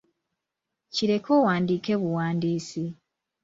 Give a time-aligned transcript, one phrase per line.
[0.93, 2.85] Kireke owandiike buwandiisi.